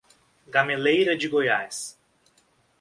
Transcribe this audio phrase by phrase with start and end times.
[0.49, 1.95] Gameleira de Goiás